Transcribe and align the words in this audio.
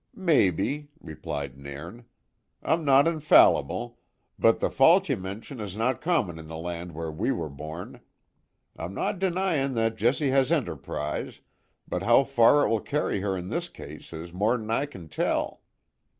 "Maybe," 0.15 0.89
replied 0.99 1.59
Nairn. 1.59 2.05
"I'm 2.63 2.83
no 2.83 3.01
infallible, 3.01 3.99
but 4.39 4.59
the 4.59 4.71
fault 4.71 5.09
ye 5.09 5.15
mention 5.15 5.59
is 5.59 5.77
no 5.77 5.93
common 5.93 6.39
in 6.39 6.47
the 6.47 6.57
land 6.57 6.93
where 6.95 7.11
we 7.11 7.31
were 7.31 7.49
born. 7.51 8.01
I'm 8.75 8.95
no 8.95 9.13
denying 9.13 9.75
that 9.75 9.97
Jessie 9.97 10.31
has 10.31 10.51
enterprise, 10.51 11.41
but 11.87 12.01
how 12.01 12.23
far 12.23 12.63
it 12.65 12.69
will 12.69 12.81
carry 12.81 13.21
her 13.21 13.37
in 13.37 13.49
this 13.49 13.69
case 13.69 14.11
is 14.11 14.33
mair 14.33 14.57
than 14.57 14.71
I 14.71 14.87
can 14.87 15.07
tell." 15.07 15.61